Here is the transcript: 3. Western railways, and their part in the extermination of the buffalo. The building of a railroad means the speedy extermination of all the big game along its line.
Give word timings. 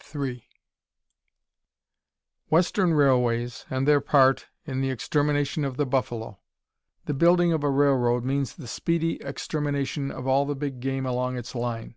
3. 0.00 0.46
Western 2.50 2.92
railways, 2.92 3.64
and 3.70 3.88
their 3.88 4.02
part 4.02 4.48
in 4.66 4.82
the 4.82 4.90
extermination 4.90 5.64
of 5.64 5.78
the 5.78 5.86
buffalo. 5.86 6.38
The 7.06 7.14
building 7.14 7.54
of 7.54 7.64
a 7.64 7.70
railroad 7.70 8.22
means 8.22 8.54
the 8.54 8.68
speedy 8.68 9.16
extermination 9.22 10.10
of 10.10 10.26
all 10.26 10.44
the 10.44 10.54
big 10.54 10.80
game 10.80 11.06
along 11.06 11.38
its 11.38 11.54
line. 11.54 11.94